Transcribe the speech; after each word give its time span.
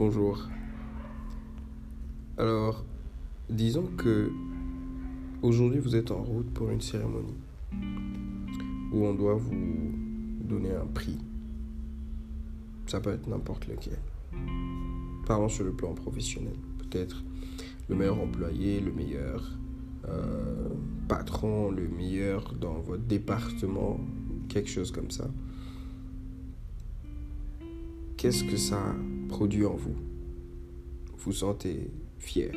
Bonjour. 0.00 0.48
Alors, 2.38 2.86
disons 3.50 3.84
que 3.98 4.32
aujourd'hui 5.42 5.78
vous 5.78 5.94
êtes 5.94 6.10
en 6.10 6.22
route 6.22 6.50
pour 6.54 6.70
une 6.70 6.80
cérémonie 6.80 7.36
où 8.94 9.04
on 9.04 9.12
doit 9.12 9.34
vous 9.34 9.92
donner 10.40 10.74
un 10.74 10.86
prix. 10.86 11.18
Ça 12.86 13.00
peut 13.00 13.12
être 13.12 13.26
n'importe 13.26 13.68
lequel. 13.68 13.98
Parlons 15.26 15.50
sur 15.50 15.64
le 15.64 15.72
plan 15.72 15.92
professionnel. 15.92 16.56
Peut-être 16.78 17.22
le 17.90 17.94
meilleur 17.94 18.18
employé, 18.18 18.80
le 18.80 18.92
meilleur 18.92 19.52
euh, 20.08 20.70
patron, 21.08 21.70
le 21.70 21.86
meilleur 21.88 22.54
dans 22.54 22.78
votre 22.78 23.02
département, 23.02 24.00
quelque 24.48 24.70
chose 24.70 24.92
comme 24.92 25.10
ça. 25.10 25.28
Qu'est-ce 28.20 28.44
que 28.44 28.58
ça 28.58 28.94
produit 29.30 29.64
en 29.64 29.76
vous? 29.76 29.96
Vous 31.16 31.32
sentez 31.32 31.90
fier? 32.18 32.52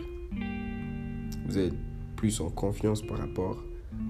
Vous 1.47 1.57
êtes 1.57 1.73
plus 2.17 2.41
en 2.41 2.49
confiance 2.49 3.01
par 3.01 3.19
rapport 3.19 3.63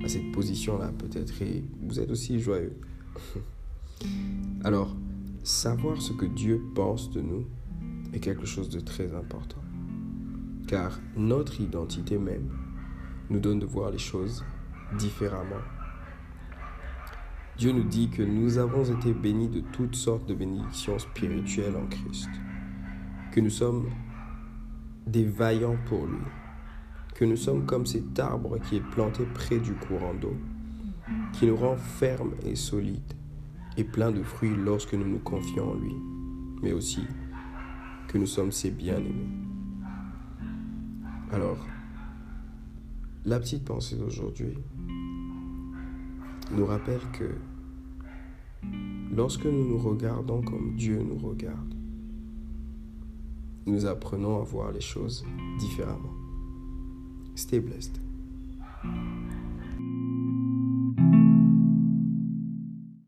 à 0.04 0.10
cette 0.10 0.32
position-là 0.32 0.92
peut-être 0.98 1.44
et 1.44 1.64
vous 1.84 2.00
êtes 2.00 2.10
aussi 2.10 2.40
joyeux. 2.40 2.76
Alors, 4.64 4.96
savoir 5.44 6.02
ce 6.02 6.14
que 6.14 6.26
Dieu 6.26 6.60
pense 6.74 7.12
de 7.12 7.22
nous 7.22 7.46
est 8.14 8.20
quelque 8.20 8.48
chose 8.48 8.70
de 8.70 8.80
très 8.80 9.14
important. 9.14 9.62
Car 10.68 11.00
notre 11.16 11.62
identité 11.62 12.18
même 12.18 12.50
nous 13.30 13.40
donne 13.40 13.60
de 13.60 13.68
voir 13.68 13.92
les 13.92 14.00
choses 14.00 14.44
différemment 14.98 15.62
Dieu 17.58 17.72
nous 17.72 17.84
dit 17.84 18.10
que 18.10 18.24
nous 18.24 18.58
avons 18.58 18.84
été 18.84 19.14
bénis 19.14 19.48
de 19.48 19.60
toutes 19.60 19.96
sortes 19.96 20.28
de 20.28 20.34
bénédictions 20.34 20.98
spirituelles 20.98 21.76
en 21.76 21.86
Christ, 21.86 22.30
que 23.32 23.40
nous 23.40 23.52
sommes 23.52 23.90
des 25.06 25.24
vaillants 25.24 25.78
pour 25.86 26.08
lui, 26.08 26.26
que 27.14 27.26
nous 27.26 27.36
sommes 27.36 27.66
comme 27.66 27.86
cet 27.86 28.20
arbre 28.20 28.58
qui 28.58 28.78
est 28.78 28.90
planté 28.92 29.24
près 29.36 29.60
du 29.60 29.74
courant 29.74 30.16
d'eau, 30.16 30.36
qui 31.34 31.46
nous 31.46 31.56
rend 31.56 31.76
fermes 31.76 32.34
et 32.44 32.56
solides 32.56 33.14
et 33.78 33.84
pleins 33.84 34.12
de 34.12 34.24
fruits 34.24 34.56
lorsque 34.56 34.94
nous 34.94 35.08
nous 35.08 35.20
confions 35.20 35.72
en 35.72 35.76
lui, 35.76 35.96
mais 36.64 36.74
aussi 36.74 37.06
que 38.08 38.18
nous 38.18 38.26
sommes 38.26 38.52
ses 38.52 38.72
bien-aimés. 38.72 39.30
Alors, 41.32 41.64
la 43.26 43.40
petite 43.40 43.64
pensée 43.64 43.96
d'aujourd'hui 43.96 44.58
nous 46.56 46.66
rappelle 46.66 47.02
que 47.14 47.36
lorsque 49.12 49.46
nous 49.46 49.68
nous 49.68 49.78
regardons 49.78 50.42
comme 50.42 50.76
Dieu 50.76 51.02
nous 51.02 51.18
regarde, 51.18 51.74
nous 53.66 53.86
apprenons 53.86 54.40
à 54.42 54.44
voir 54.44 54.72
les 54.72 54.82
choses 54.82 55.26
différemment. 55.60 56.14
Stay 57.36 57.60
blessed. 57.60 58.03